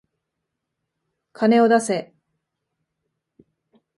[1.33, 2.11] 金を出せ。